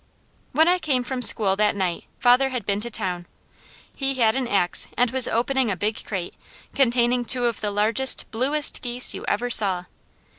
[0.53, 3.27] When I came from school that night father had been to town.
[3.95, 6.33] He had an ax and was opening a big crate,
[6.73, 9.83] containing two of the largest, bluest geese you ever saw.